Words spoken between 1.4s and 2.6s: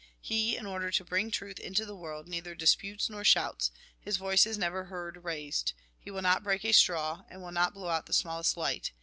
into the world, neither